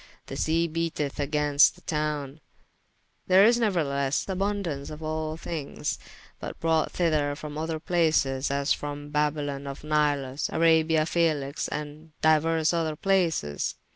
[0.25, 2.39] The sea beateth agaynst the towne.
[3.27, 5.99] There is neuerthelesse aboundance of all thinges:
[6.39, 12.73] but brought thyther from other places, as from Babylon of Nilus, Arabia F[æ]lix, and dyuers
[12.73, 13.75] other places.